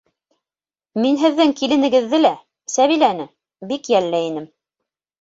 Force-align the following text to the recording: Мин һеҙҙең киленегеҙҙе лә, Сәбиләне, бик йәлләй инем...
Мин 1.03 1.19
һеҙҙең 1.25 1.53
киленегеҙҙе 1.61 2.23
лә, 2.23 2.33
Сәбиләне, 2.79 3.31
бик 3.73 3.95
йәлләй 3.97 4.35
инем... 4.35 4.53